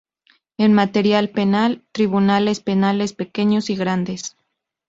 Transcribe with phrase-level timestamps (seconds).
[0.57, 4.35] En materia penal, tribunales penales pequeños y grandes.